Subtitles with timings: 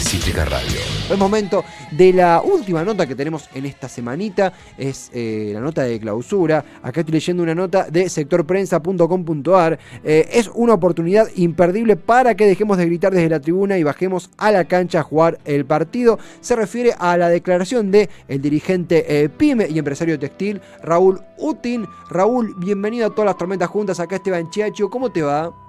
[0.00, 0.78] Cítrica Radio.
[1.10, 4.52] Es momento de la última nota que tenemos en esta semanita.
[4.76, 6.64] Es eh, la nota de clausura.
[6.82, 9.78] Acá estoy leyendo una nota de sectorprensa.com.ar.
[10.04, 14.30] Eh, es una oportunidad imperdible para que dejemos de gritar desde la tribuna y bajemos
[14.38, 16.18] a la cancha a jugar el partido.
[16.40, 21.86] Se refiere a la declaración de el dirigente eh, PYME y empresario textil Raúl Utin.
[22.10, 24.00] Raúl, bienvenido a todas las tormentas juntas.
[24.00, 24.90] Acá Esteban Chiacho.
[24.90, 25.67] ¿Cómo te va?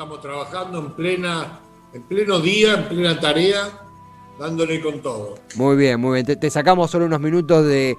[0.00, 1.60] Estamos trabajando en plena,
[1.92, 3.68] en pleno día, en plena tarea,
[4.38, 5.34] dándole con todo.
[5.56, 6.40] Muy bien, muy bien.
[6.40, 7.98] Te, sacamos solo unos minutos de,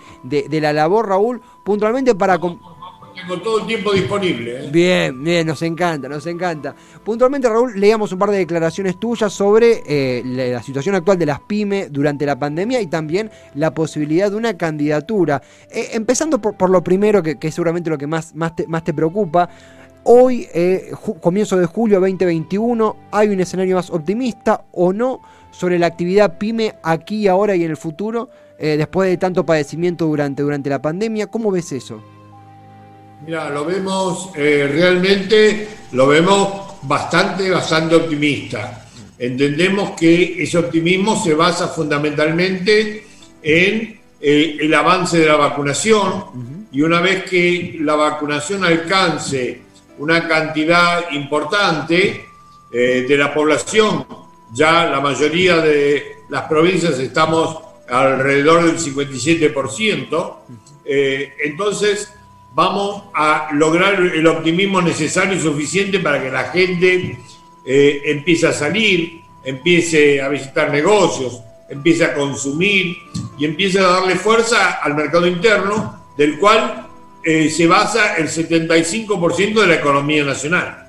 [0.50, 2.40] la labor, Raúl, puntualmente para...
[2.40, 4.66] Tengo todo el tiempo disponible.
[4.66, 4.70] ¿eh?
[4.72, 6.74] Bien, bien, nos encanta, nos encanta.
[7.04, 11.42] Puntualmente, Raúl, leíamos un par de declaraciones tuyas sobre eh, la, situación actual de las
[11.42, 15.44] pymes durante la pandemia y también la posibilidad de una candidatura.
[15.70, 19.50] Eh, empezando por, lo primero, que, es seguramente lo que más, más, más te preocupa,
[20.04, 20.92] Hoy, eh,
[21.22, 25.22] comienzo de julio 2021, ¿hay un escenario más optimista o no
[25.52, 30.08] sobre la actividad pyme aquí, ahora y en el futuro, eh, después de tanto padecimiento
[30.08, 31.28] durante, durante la pandemia?
[31.28, 32.02] ¿Cómo ves eso?
[33.24, 38.88] Mira, lo vemos eh, realmente, lo vemos bastante, bastante optimista.
[39.20, 43.06] Entendemos que ese optimismo se basa fundamentalmente
[43.44, 49.71] en el avance de la vacunación y una vez que la vacunación alcance
[50.02, 52.26] una cantidad importante
[52.72, 54.08] eh, de la población.
[54.52, 60.36] Ya la mayoría de las provincias estamos alrededor del 57%.
[60.84, 62.12] Eh, entonces
[62.52, 67.20] vamos a lograr el optimismo necesario y suficiente para que la gente
[67.64, 72.98] eh, empiece a salir, empiece a visitar negocios, empiece a consumir
[73.38, 76.88] y empiece a darle fuerza al mercado interno, del cual
[77.24, 80.88] eh, se basa el 75% de la economía nacional.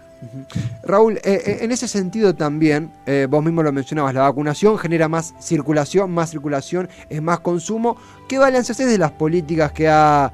[0.85, 2.91] Raúl, eh, eh, en ese sentido también,
[3.29, 7.97] vos mismo lo mencionabas, la vacunación genera más circulación, más circulación es más consumo.
[8.29, 10.33] ¿Qué balance haces de las políticas que ha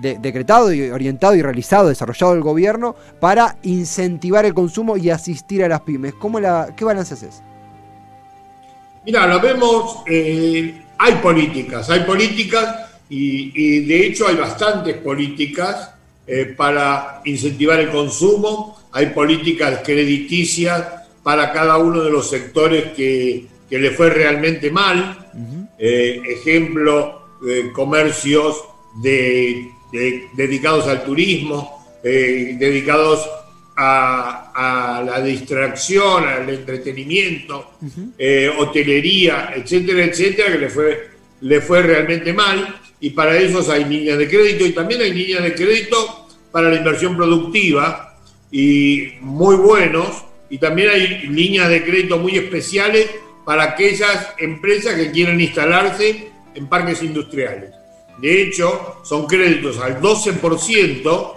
[0.00, 5.68] decretado y orientado y realizado, desarrollado el gobierno para incentivar el consumo y asistir a
[5.68, 6.14] las pymes?
[6.14, 7.42] ¿Cómo la, ¿Qué balance haces?
[9.04, 15.92] Mira, lo vemos, hay políticas, hay políticas y, de hecho hay bastantes políticas
[16.26, 20.84] eh, para incentivar el consumo, hay políticas crediticias
[21.22, 25.28] para cada uno de los sectores que, le fue realmente mal.
[25.78, 28.64] Eh, ejemplo, eh, comercios
[29.02, 29.68] de,
[30.34, 33.28] dedicados al turismo, dedicados
[33.76, 37.72] a, la distracción, al entretenimiento,
[38.58, 44.18] hotelería, etcétera, etcétera, que le fue, le fue realmente mal y para ellos hay líneas
[44.18, 48.18] de crédito y también hay líneas de crédito para la inversión productiva
[48.50, 53.08] y muy buenos y también hay líneas de crédito muy especiales
[53.44, 57.70] para aquellas empresas que quieren instalarse en parques industriales.
[58.18, 61.32] De hecho, son créditos al 12%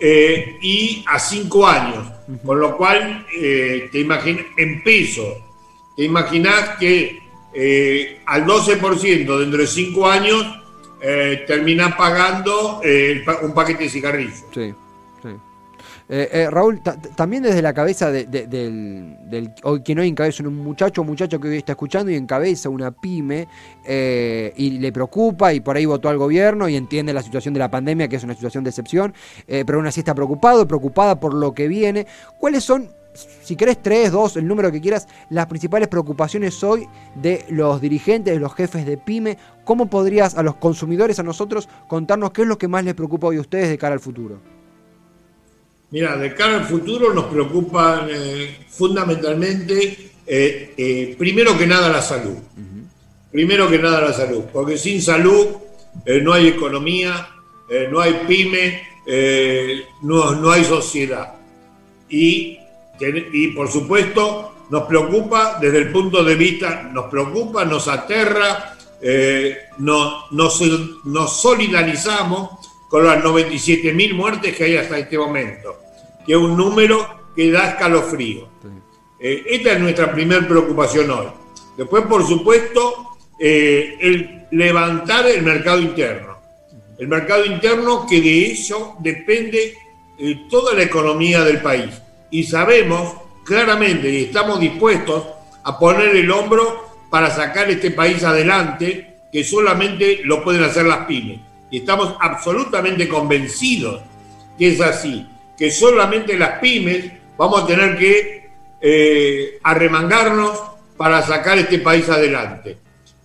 [0.00, 2.08] eh, y a 5 años,
[2.44, 5.44] con lo cual eh, te imaginas, en peso,
[5.96, 7.20] te imaginas que
[7.54, 10.63] eh, al 12% dentro de 5 años
[11.06, 14.42] eh, termina pagando eh, un paquete de cigarrillos.
[14.54, 14.72] Sí,
[15.22, 15.28] sí.
[16.08, 16.80] Eh, Raúl,
[17.14, 21.48] también desde la cabeza del, del, hoy que no encabeza un muchacho o muchacho que
[21.48, 23.48] hoy está escuchando y encabeza una pyme
[23.86, 27.70] y le preocupa y por ahí votó al gobierno y entiende la situación de la
[27.70, 29.14] pandemia que es una situación de excepción,
[29.46, 32.06] pero aún así está preocupado, preocupada por lo que viene.
[32.38, 37.44] ¿Cuáles son si querés tres, dos, el número que quieras, las principales preocupaciones hoy de
[37.48, 42.32] los dirigentes, de los jefes de pyme, ¿cómo podrías a los consumidores, a nosotros, contarnos
[42.32, 44.40] qué es lo que más les preocupa hoy a ustedes de cara al futuro?
[45.90, 52.02] Mira, de cara al futuro nos preocupa eh, fundamentalmente, eh, eh, primero que nada, la
[52.02, 52.36] salud.
[53.30, 55.46] Primero que nada la salud, porque sin salud
[56.22, 57.28] no hay economía,
[57.90, 58.82] no hay pyme,
[60.02, 61.34] no, no hay sociedad.
[62.08, 62.58] Y
[63.00, 69.58] y por supuesto nos preocupa desde el punto de vista, nos preocupa, nos aterra, eh,
[69.78, 72.50] nos, nos, solidarizamos
[72.88, 75.76] con las 97.000 muertes que hay hasta este momento,
[76.24, 78.48] que es un número que da escalofrío.
[79.18, 81.26] Eh, esta es nuestra primera preocupación hoy.
[81.76, 86.38] Después, por supuesto, eh, el levantar el mercado interno.
[86.98, 89.76] El mercado interno que de eso depende
[90.48, 91.90] toda la economía del país
[92.30, 95.24] y sabemos claramente y estamos dispuestos
[95.62, 101.06] a poner el hombro para sacar este país adelante, que solamente lo pueden hacer las
[101.06, 101.40] pymes.
[101.70, 104.02] Y estamos absolutamente convencidos
[104.58, 105.26] que es así,
[105.56, 108.50] que solamente las pymes vamos a tener que
[108.80, 110.62] eh, arremangarnos
[110.96, 112.76] para sacar este país adelante,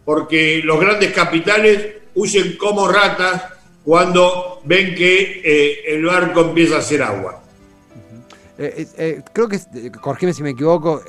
[0.05, 1.85] porque los grandes capitales
[2.15, 3.43] huyen como ratas
[3.83, 7.43] cuando ven que eh, el barco empieza a hacer agua.
[8.61, 9.57] Eh, eh, eh, creo que,
[10.01, 11.01] corrígeme si me equivoco,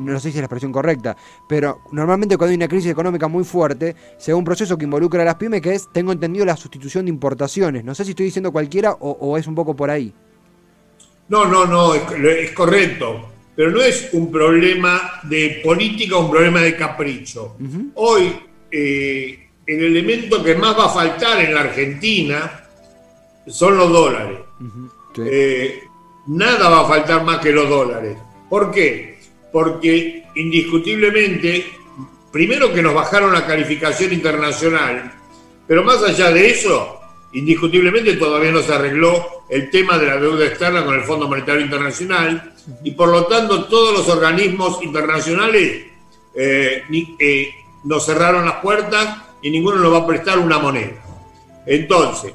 [0.00, 1.14] no sé si es la expresión correcta,
[1.46, 5.20] pero normalmente cuando hay una crisis económica muy fuerte, se da un proceso que involucra
[5.20, 7.84] a las pymes, que es, tengo entendido, la sustitución de importaciones.
[7.84, 10.10] No sé si estoy diciendo cualquiera o, es un poco por ahí.
[11.28, 16.76] No, no, no, es, correcto, pero no es un problema de política, un problema de
[16.76, 17.56] capricho.
[17.96, 18.32] Hoy,
[18.70, 22.64] el elemento que más va a faltar en la Argentina
[23.46, 24.38] son los dólares
[26.26, 28.16] nada va a faltar más que los dólares.
[28.48, 29.18] ¿Por qué?
[29.52, 31.66] Porque indiscutiblemente,
[32.32, 35.12] primero que nos bajaron la calificación internacional,
[35.66, 37.00] pero más allá de eso,
[37.32, 41.62] indiscutiblemente todavía no se arregló el tema de la deuda externa con el Fondo Monetario
[41.62, 45.86] Internacional y por lo tanto todos los organismos internacionales
[46.34, 46.82] eh,
[47.18, 47.50] eh,
[47.84, 51.02] nos cerraron las puertas y ninguno nos va a prestar una moneda.
[51.66, 52.32] Entonces,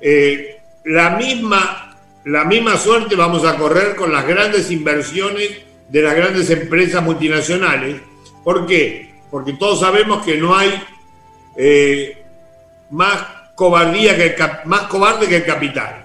[0.00, 1.87] eh, la misma
[2.28, 5.50] la misma suerte vamos a correr con las grandes inversiones
[5.88, 8.02] de las grandes empresas multinacionales.
[8.44, 9.14] ¿Por qué?
[9.30, 10.74] Porque todos sabemos que no hay
[11.56, 12.22] eh,
[12.90, 14.34] más cobardía que el,
[14.66, 16.04] más cobarde que el capital.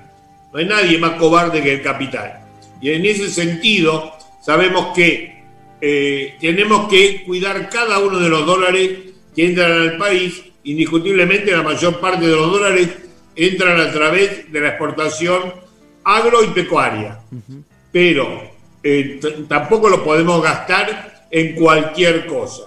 [0.54, 2.40] No hay nadie más cobarde que el capital.
[2.80, 5.44] Y en ese sentido sabemos que
[5.82, 8.92] eh, tenemos que cuidar cada uno de los dólares
[9.36, 10.42] que entran al país.
[10.64, 12.88] Indiscutiblemente la mayor parte de los dólares
[13.36, 15.63] entran a través de la exportación
[16.04, 17.20] agro y pecuaria.
[17.92, 18.44] Pero
[18.82, 22.64] eh, tampoco lo podemos gastar en cualquier cosa.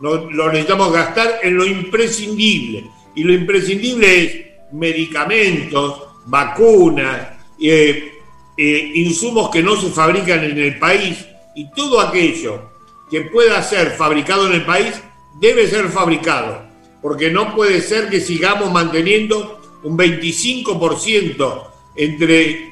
[0.00, 2.90] No, lo necesitamos gastar en lo imprescindible.
[3.14, 7.28] Y lo imprescindible es medicamentos, vacunas,
[7.60, 8.12] eh,
[8.56, 12.70] eh, insumos que no se fabrican en el país y todo aquello
[13.10, 15.00] que pueda ser fabricado en el país
[15.40, 16.62] debe ser fabricado.
[17.02, 21.62] Porque no puede ser que sigamos manteniendo un 25%
[21.96, 22.69] entre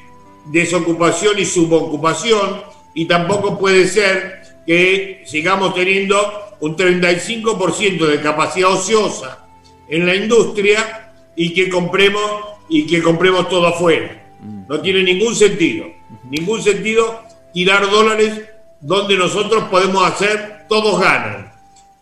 [0.51, 2.61] desocupación y subocupación
[2.93, 6.17] y tampoco puede ser que sigamos teniendo
[6.59, 9.47] un 35% de capacidad ociosa
[9.87, 12.23] en la industria y que compremos
[12.67, 14.23] y que compremos todo afuera.
[14.67, 15.87] No tiene ningún sentido,
[16.29, 17.23] ningún sentido
[17.53, 18.41] tirar dólares
[18.79, 21.51] donde nosotros podemos hacer, todos ganan.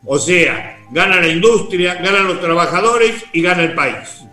[0.06, 4.26] O sea, gana la industria, ganan los trabajadores y gana el país.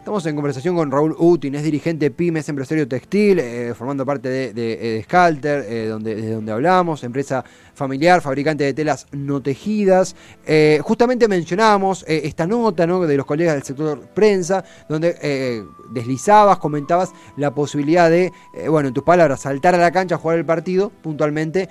[0.00, 4.54] Estamos en conversación con Raúl Utin, es dirigente PYME, empresario textil, eh, formando parte de,
[4.54, 7.44] de, Scalter, eh, donde, de donde hablamos, empresa
[7.74, 10.16] familiar, fabricante de telas no tejidas.
[10.46, 17.54] Eh, justamente mencionábamos esta nota de los colegas del sector prensa, donde deslizabas, comentabas la
[17.54, 18.32] posibilidad de,
[18.70, 21.68] bueno, en tus palabras, saltar a la cancha, jugar el partido, puntualmente,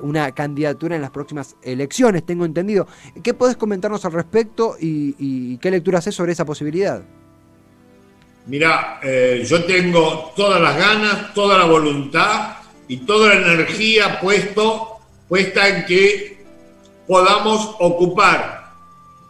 [0.00, 2.86] una candidatura en las próximas elecciones, tengo entendido.
[3.22, 7.04] ¿Qué podés comentarnos al respecto y, y qué lectura haces sobre esa posibilidad?
[8.48, 12.56] Mira, eh, yo tengo todas las ganas, toda la voluntad
[12.88, 16.38] y toda la energía puesto, puesta en que
[17.06, 18.72] podamos ocupar,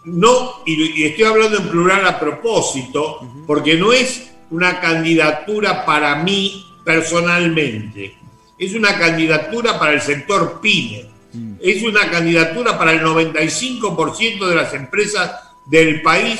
[0.04, 6.64] no, y, estoy hablando en plural a propósito, porque no es una candidatura para mí
[6.84, 8.16] personalmente,
[8.56, 11.54] es una candidatura para el sector PYME, mm.
[11.60, 15.32] es una candidatura para el 95% de las empresas
[15.66, 16.38] del país,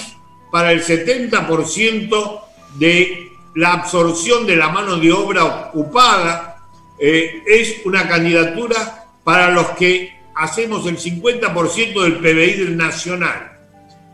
[0.52, 2.47] para el 70%
[2.78, 6.58] de la absorción de la mano de obra ocupada,
[6.98, 13.52] eh, es una candidatura para los que hacemos el 50% del PBI nacional.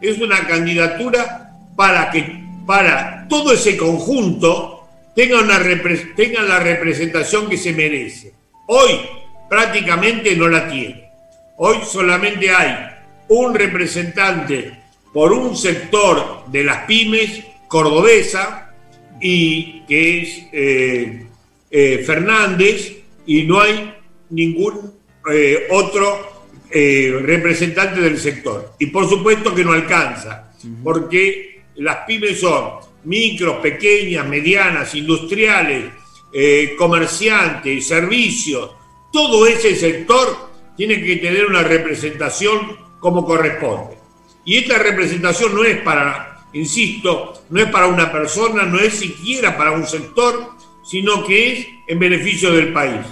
[0.01, 5.61] Es una candidatura para que para todo ese conjunto tenga, una,
[6.17, 8.33] tenga la representación que se merece.
[8.67, 9.01] Hoy
[9.49, 11.11] prácticamente no la tiene.
[11.59, 12.91] Hoy solamente hay
[13.29, 14.81] un representante
[15.13, 17.45] por un sector de las pymes
[17.75, 18.73] cordobesa
[19.21, 21.27] y que es eh,
[21.73, 23.93] eh, Fernández y no hay
[24.31, 24.95] ningún
[25.29, 26.33] eh, otro
[26.71, 28.75] representante del sector.
[28.81, 30.53] Y por supuesto que no alcanza,
[30.83, 35.85] porque las pymes son micros, pequeñas, medianas, industriales,
[36.77, 38.73] comerciantes, servicios,
[39.13, 43.97] todo ese sector tiene que tener una representación como corresponde.
[44.45, 49.57] Y esta representación no es para insisto, no es para una persona, no es siquiera
[49.57, 53.05] para un sector, sino que es en beneficio del país.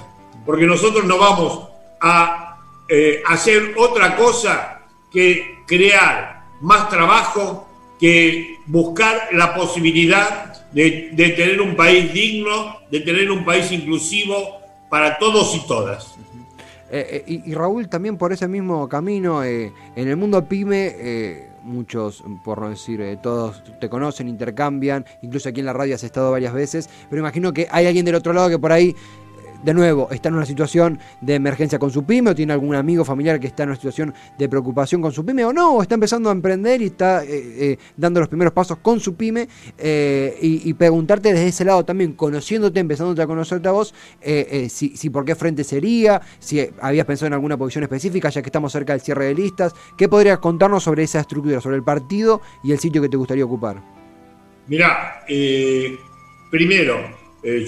[0.46, 1.68] Porque nosotros no vamos
[2.00, 2.58] a
[2.88, 4.80] eh, hacer otra cosa
[5.10, 7.68] que crear más trabajo,
[7.98, 15.18] que buscar la posibilidad de, tener un país digno, de tener un país inclusivo para
[15.18, 16.16] todos y todas.
[16.94, 22.60] Eh, eh, y, Raúl, también por ese mismo camino, en el mundo pyme, muchos, por
[22.60, 26.90] no decir todos, te conocen, intercambian, incluso aquí en la radio has estado varias veces,
[27.08, 28.94] pero imagino que hay alguien del otro lado que por ahí
[29.62, 33.04] de nuevo, está en una situación de emergencia con su pyme o tiene algún amigo
[33.04, 35.94] familiar que está en una situación de preocupación con su pyme o no, o está
[35.94, 40.36] empezando a emprender y está eh, eh, dando los primeros pasos con su pyme eh,
[40.40, 43.94] y, preguntarte desde ese lado también, conociéndote, empezándote a conocerte a vos,
[44.68, 48.48] si, si, por qué frente sería, si habías pensado en alguna posición específica, ya que
[48.48, 52.40] estamos cerca del cierre de listas, ¿qué podrías contarnos sobre esa estructura, sobre el partido
[52.64, 53.80] y el sitio que te gustaría ocupar?
[54.66, 55.24] Mirá,
[56.50, 57.66] primero, eh,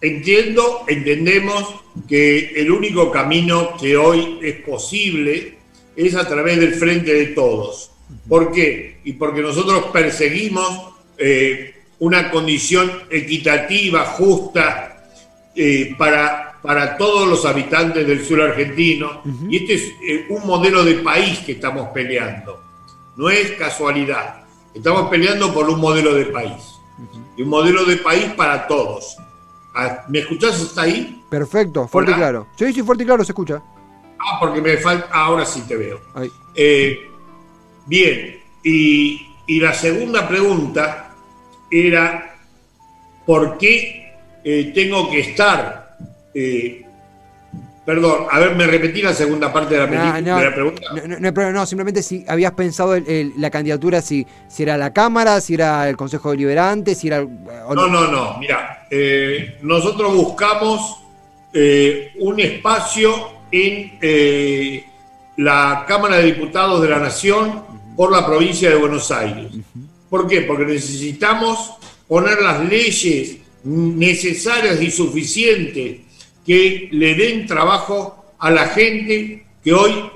[0.00, 1.74] entiendo, entendemos
[2.06, 5.58] que el único camino que hoy es posible
[5.96, 7.90] es a través del frente de todos.
[8.28, 8.98] ¿Por qué?
[9.04, 15.08] Y porque nosotros perseguimos eh, una condición equitativa, justa,
[15.56, 19.22] eh, para, para todos los habitantes del sur argentino.
[19.48, 19.92] Y este es
[20.28, 22.62] un modelo de país que estamos peleando.
[23.16, 24.42] No es casualidad.
[24.74, 26.73] Estamos peleando por un modelo de país
[27.36, 29.16] y un modelo de país para todos.
[29.74, 31.22] Ah, ¿Me escuchás hasta ahí?
[31.28, 32.46] Perfecto, fuerte y claro.
[32.56, 33.60] Sí, sí, fuerte y claro, se escucha.
[34.18, 35.08] Ah, porque me falta.
[35.12, 36.00] ahora sí te veo.
[36.54, 37.10] Eh,
[37.86, 41.14] bien, y, la segunda pregunta
[41.70, 42.36] era:
[43.26, 45.98] ¿por qué eh, tengo que estar
[46.32, 46.83] eh,
[47.84, 50.82] Perdón, a ver, me repetí la segunda parte de la, la pregunta.
[51.06, 52.96] No, no, simplemente si habías pensado
[53.36, 57.20] la candidatura, si, si era la Cámara, si era el Consejo Deliberante, si era...
[57.20, 61.00] No, no, no, mira, eh, nosotros buscamos
[61.52, 64.86] eh, un espacio en eh,
[65.36, 67.64] la Cámara de Diputados de la Nación
[67.94, 69.52] por la provincia de Buenos Aires.
[70.08, 70.40] ¿Por qué?
[70.40, 71.74] Porque necesitamos
[72.08, 76.03] poner las leyes necesarias y suficientes
[76.44, 80.10] que le den trabajo a la gente que hoy,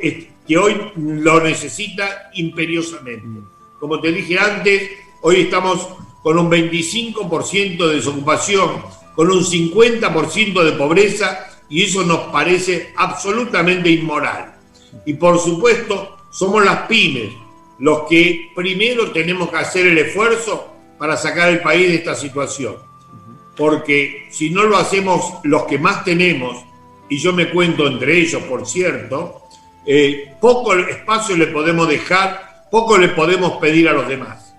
[0.46, 3.26] que hoy lo necesita imperiosamente.
[3.80, 4.90] Como te dije antes,
[5.22, 5.88] hoy estamos
[6.22, 8.82] con un 25% de desocupación,
[9.14, 14.54] con un 50% de pobreza, y eso nos parece absolutamente inmoral.
[15.06, 17.32] Y por supuesto, somos las pymes
[17.78, 20.68] los que primero tenemos que hacer el esfuerzo
[20.98, 22.88] para sacar el país de esta situación
[23.58, 26.64] porque si no lo hacemos los que más tenemos,
[27.08, 29.42] y yo me cuento entre ellos, por cierto,
[29.84, 34.54] eh, poco espacio le podemos dejar, poco le podemos pedir a los demás,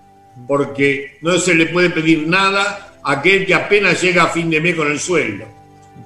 [0.46, 4.60] porque no se le puede pedir nada a aquel que apenas llega a fin de
[4.60, 5.46] mes con el sueldo.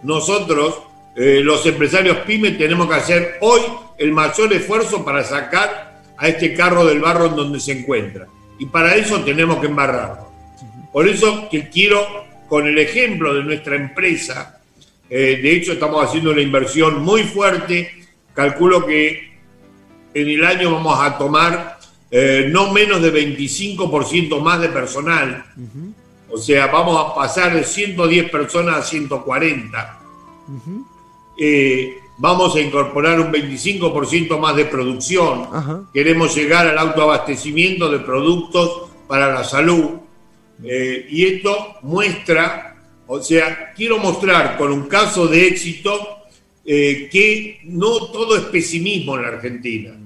[0.05, 0.83] Nosotros,
[1.17, 3.61] eh, los empresarios pymes, tenemos que hacer hoy
[3.99, 8.29] el mayor esfuerzo para sacar a este carro del barro en donde se encuentra.
[8.57, 10.29] Y para eso tenemos que embarrarlo.
[10.93, 14.61] Por eso que quiero con el ejemplo de nuestra empresa,
[15.09, 17.91] eh, de hecho estamos haciendo una inversión muy fuerte,
[18.35, 19.35] calculo que
[20.15, 21.79] en el año vamos a tomar
[22.11, 25.45] eh, no menos de 25% más de personal,
[26.35, 30.01] o sea, vamos a pasar de 110 personas a 140.
[31.39, 35.47] Eh, vamos a incorporar un 25% más de producción.
[35.93, 39.91] Queremos llegar al autoabastecimiento de productos para la salud.
[40.63, 46.19] Eh, y esto muestra, o sea, quiero mostrar con un caso de éxito
[46.65, 49.97] eh, que no todo es pesimismo en la Argentina.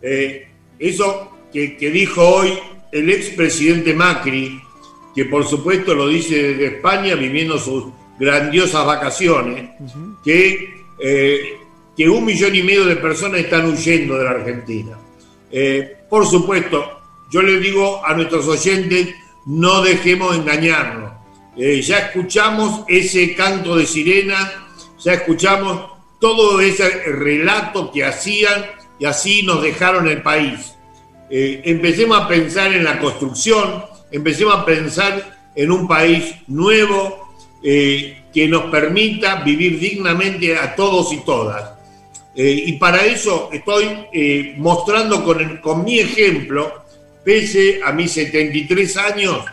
[0.00, 2.52] Eh, eso que, dijo hoy
[2.92, 4.60] el expresidente Macri,
[5.14, 7.86] que por supuesto lo dice desde España viviendo sus
[8.18, 9.70] grandiosas vacaciones,
[10.24, 10.74] que,
[11.96, 14.98] que un millón y medio de personas están huyendo de la Argentina.
[16.08, 19.14] por supuesto, yo le digo a nuestros oyentes,
[19.46, 21.12] no dejemos engañarnos.
[21.56, 24.52] Eh, ya escuchamos ese canto de sirena,
[24.98, 28.66] ya escuchamos todo ese relato que hacían
[28.98, 30.74] y así nos dejaron el país.
[31.28, 37.28] Eh, empecemos a pensar en la construcción, empecemos a pensar en un país nuevo
[37.62, 41.78] eh, que nos permita vivir dignamente a todos y todas.
[42.34, 46.84] y para eso estoy mostrando con, con mi ejemplo
[47.24, 49.44] pese a mis 73 años,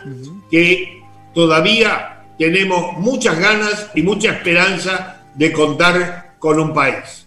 [0.50, 1.02] que
[1.34, 7.26] todavía tenemos muchas ganas y mucha esperanza de contar con un país.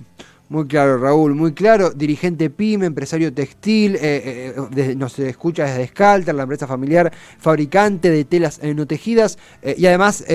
[0.51, 1.91] Muy claro, Raúl, muy claro.
[1.91, 8.25] Dirigente PYME, empresario textil, eh, eh, nos escucha desde Scalter, la empresa familiar, fabricante de
[8.25, 10.25] telas no tejidas eh, y además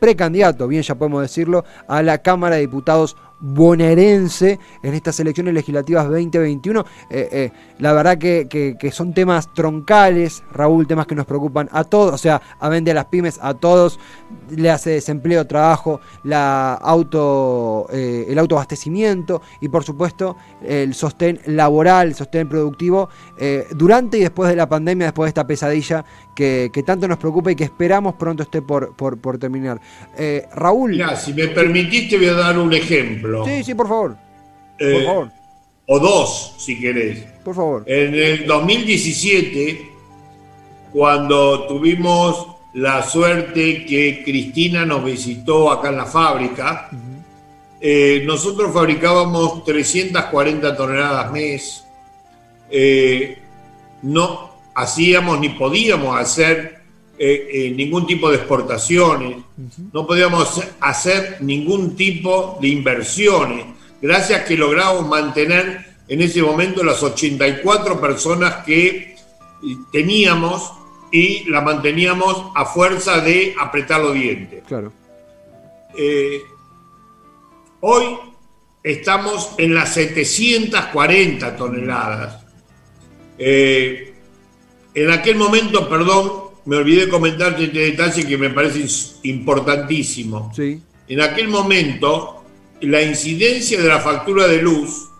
[0.00, 6.04] precandidato, bien ya podemos decirlo, a la Cámara de Diputados bonaerense en estas elecciones legislativas
[6.04, 6.80] 2021.
[7.10, 11.84] Eh, eh, la verdad que, que, son temas troncales, Raúl, temas que nos preocupan a
[11.84, 13.98] todos, o sea, a vender a las pymes, a todos,
[14.50, 22.08] le hace desempleo, trabajo, la auto, eh, el autoabastecimiento y por supuesto el sostén laboral,
[22.08, 23.08] el sostén productivo
[23.74, 26.04] durante y después de la pandemia, después de esta pesadilla
[26.36, 29.80] que, tanto nos preocupa y que esperamos pronto esté por, por, terminar.
[30.54, 31.02] Raúl.
[31.16, 33.44] si me permitiste voy a dar un ejemplo.
[33.44, 34.16] Sí, sí, por favor.
[34.78, 35.36] por favor
[35.86, 37.24] o dos, si querés.
[37.44, 37.84] Por favor.
[37.86, 39.92] En el 2017,
[40.92, 46.90] cuando tuvimos la suerte que Cristina nos visitó acá en la fábrica,
[47.80, 51.84] eh, nosotros fabricábamos 340 toneladas mes.
[52.68, 53.38] Eh,
[54.02, 56.78] no hacíamos ni podíamos hacer
[57.18, 59.38] eh, ningún tipo de exportaciones,
[59.92, 67.02] no podíamos hacer ningún tipo de inversiones gracias que logramos mantener en ese momento las
[67.02, 69.16] 84 personas que
[69.92, 70.72] teníamos
[71.10, 74.62] y la manteníamos a fuerza de apretar los dientes.
[74.66, 74.92] Claro.
[75.96, 76.42] Eh,
[77.80, 78.18] hoy
[78.82, 82.44] estamos en las 740 toneladas.
[83.38, 84.14] Eh,
[84.96, 86.32] en aquel momento, perdón,
[86.64, 88.86] me olvidé comentarte este detalle que me parece
[89.24, 90.50] importantísimo.
[90.56, 90.80] Sí.
[91.06, 92.42] En aquel momento,
[92.80, 95.10] la incidencia de la factura de luz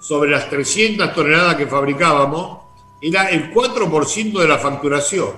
[0.00, 2.58] sobre las 300 toneladas que fabricábamos
[3.02, 5.30] era el 4% de la facturación.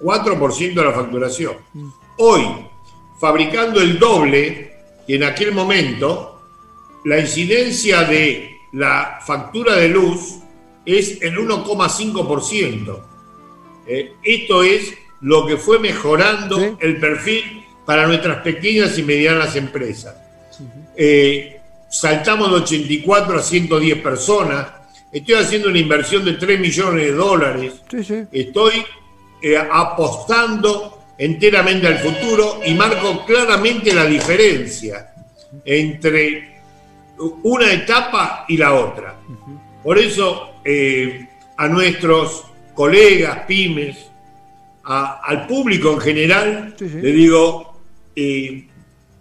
[0.00, 1.54] 4% de la facturación.
[2.18, 2.42] Hoy,
[3.20, 4.72] fabricando el doble,
[5.06, 6.42] en aquel momento,
[7.04, 10.41] la incidencia de la factura de luz
[10.84, 13.00] es el 1,5%.
[13.86, 20.16] Eh, esto es lo que fue mejorando el perfil para nuestras pequeñas y medianas empresas.
[20.96, 24.66] Eh, saltamos de 84 a 110 personas.
[25.12, 27.74] Estoy haciendo una inversión de 3 millones de dólares.
[28.32, 28.84] Estoy
[29.42, 35.12] eh, apostando enteramente al futuro y marco claramente la diferencia
[35.64, 36.60] entre
[37.42, 39.16] una etapa y la otra.
[39.82, 43.96] Por eso eh, a nuestros colegas, pymes,
[44.84, 47.76] al público en general, le digo,
[48.16, 48.66] eh,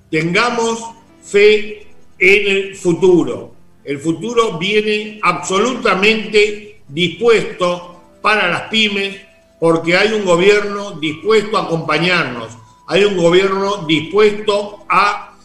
[0.09, 0.83] tengamos
[1.23, 3.53] fe en el futuro.
[3.83, 9.17] El futuro viene absolutamente dispuesto para las pymes
[9.59, 15.35] porque hay un gobierno dispuesto a acompañarnos, hay un gobierno dispuesto a,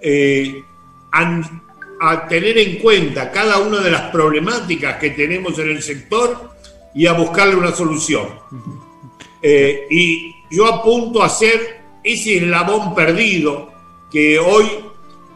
[0.00, 0.62] eh,
[1.12, 1.50] a,
[2.28, 6.50] tener en cuenta cada una de las problemáticas que tenemos en el sector
[6.94, 8.28] y a buscarle una solución.
[9.42, 13.70] Eh, y yo apunto a ser ese eslabón perdido
[14.10, 14.66] que hoy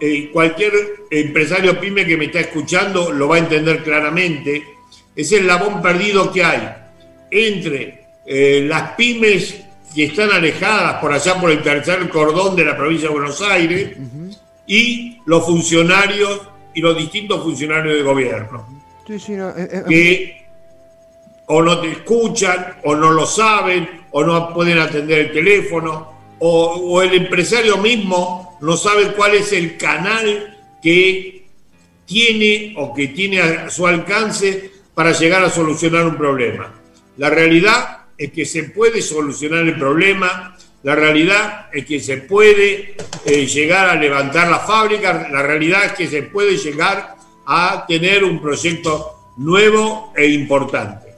[0.00, 0.72] eh, cualquier
[1.11, 4.77] empresario pyme que me está escuchando lo va a entender claramente,
[5.14, 6.68] ese eslabón perdido que hay
[7.31, 9.62] entre eh, las pymes
[9.94, 13.96] que están alejadas por allá por el tercer cordón de la provincia de Buenos Aires
[14.66, 16.40] y los funcionarios
[16.74, 18.66] y los distintos funcionarios de gobierno.
[19.88, 20.44] que
[21.46, 27.00] o no te escuchan, o no lo saben, o no pueden atender el teléfono, o,
[27.02, 31.46] el empresario mismo no sabe cuál es el canal que
[32.06, 36.72] tiene o que tiene a su alcance para llegar a solucionar un problema.
[37.16, 42.94] La realidad es que se puede solucionar el problema, la realidad es que se puede
[43.25, 47.16] eh, llegar a levantar la fábrica, la realidad es que se puede llegar
[47.47, 51.14] a tener un proyecto nuevo e importante.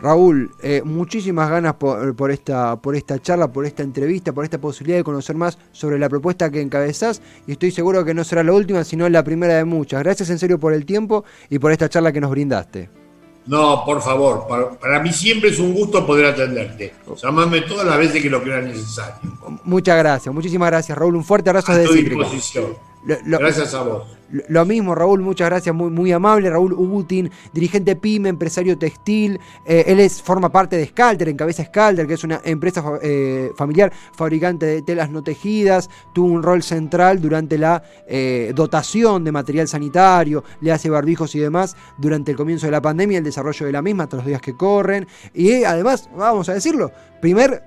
[0.00, 4.98] Raúl, eh, muchísimas ganas por, esta, por esta charla, por esta entrevista, por esta posibilidad
[4.98, 8.52] de conocer más sobre la propuesta que encabezás y estoy seguro que no será la
[8.52, 10.02] última, sino la primera de muchas.
[10.02, 13.01] Gracias en serio por el tiempo y por esta charla que nos brindaste.
[13.46, 14.46] No, por favor,
[14.80, 16.94] para, mí siempre es un gusto poder atenderte.
[17.20, 19.16] Llámame todas las veces que lo creas necesario.
[19.64, 21.16] Muchas gracias, muchísimas gracias Raúl.
[21.16, 22.91] Un fuerte abrazo de disposición.
[23.04, 24.22] Gracias a vos.
[24.48, 26.48] Lo mismo, Raúl, muchas gracias, muy, muy amable.
[26.48, 29.38] Raúl Ubutin, dirigente PYME, empresario textil.
[29.66, 33.92] Eh, él es, forma parte de Scalter, encabeza Scalter, que es una empresa eh, familiar
[34.14, 35.90] fabricante de telas no tejidas.
[36.14, 41.38] Tuvo un rol central durante la eh, dotación de material sanitario, le hace barbijos y
[41.38, 44.40] demás durante el comienzo de la pandemia, el desarrollo de la misma hasta los días
[44.40, 45.06] que corren.
[45.34, 47.62] Y además, vamos a decirlo, primer,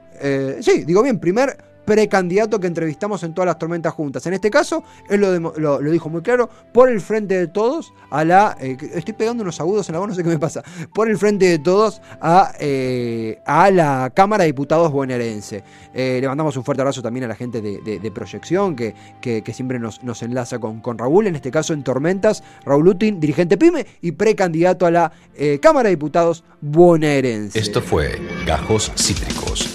[0.61, 4.25] sí, digo bien, primer precandidato que entrevistamos en todas las tormentas juntas.
[4.25, 8.57] En este caso, él lo, dijo muy claro, por el frente de todos a la...
[8.59, 10.63] Eh, estoy pegando unos agudos en la voz, no sé qué me pasa.
[10.93, 15.63] Por el frente de todos a, eh, a la Cámara de Diputados bonaerense.
[15.93, 19.77] Eh, le mandamos un fuerte abrazo también a la gente de, Proyección, que, que, siempre
[19.77, 23.85] nos, nos enlaza con, con, Raúl, en este caso en Tormentas, Raúl Utin, dirigente PYME
[24.01, 25.11] y precandidato a la
[25.61, 27.59] Cámara de Diputados bonaerense.
[27.59, 29.74] Esto fue Gajos Cítricos.